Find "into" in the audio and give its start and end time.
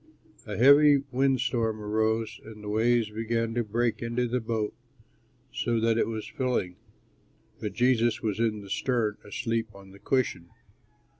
4.01-4.27